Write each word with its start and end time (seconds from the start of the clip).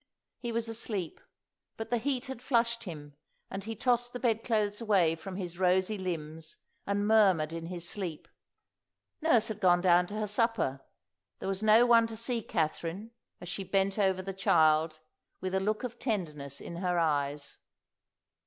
He 0.39 0.51
was 0.51 0.67
asleep; 0.67 1.21
but 1.77 1.91
the 1.91 1.99
heat 1.99 2.25
had 2.25 2.41
flushed 2.41 2.85
him, 2.85 3.13
and 3.51 3.63
he 3.65 3.75
tossed 3.75 4.13
the 4.13 4.19
bed 4.19 4.43
clothes 4.43 4.81
away 4.81 5.13
from 5.13 5.35
his 5.35 5.59
rosy 5.59 5.95
limbs 5.95 6.57
and 6.87 7.07
murmured 7.07 7.53
in 7.53 7.67
his 7.67 7.87
sleep. 7.87 8.27
Nurse 9.21 9.47
had 9.47 9.59
gone 9.59 9.79
down 9.81 10.07
to 10.07 10.15
her 10.15 10.25
supper; 10.25 10.81
there 11.37 11.49
was 11.49 11.61
no 11.61 11.85
one 11.85 12.07
to 12.07 12.17
see 12.17 12.41
Katherine 12.41 13.11
as 13.39 13.47
she 13.47 13.63
bent 13.63 13.99
over 13.99 14.23
the 14.23 14.33
child 14.33 15.01
with 15.39 15.53
a 15.53 15.59
look 15.59 15.83
of 15.83 15.99
tenderness 15.99 16.59
in 16.59 16.77
her 16.77 16.97
eyes. 16.97 17.59